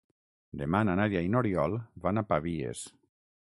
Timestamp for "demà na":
0.61-0.95